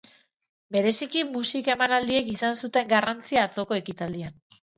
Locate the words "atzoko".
3.51-3.79